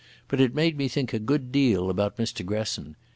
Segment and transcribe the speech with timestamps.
[0.29, 2.95] But it made me think a good deal about Mr Gresson.